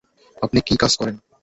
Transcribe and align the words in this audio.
আপনি 0.41 0.59
-কী 0.61 0.75
কাজ 0.77 0.93
করেন? 0.97 1.15